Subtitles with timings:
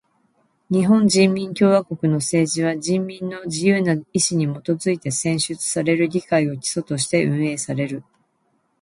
[0.71, 8.03] 日本人民共和国の政治は人民の自由な意志にもとづいて選出される議会を基礎として運営される。